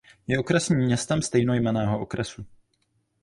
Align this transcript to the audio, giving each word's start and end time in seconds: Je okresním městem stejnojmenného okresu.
Je 0.27 0.39
okresním 0.39 0.79
městem 0.79 1.21
stejnojmenného 1.21 1.99
okresu. 1.99 2.45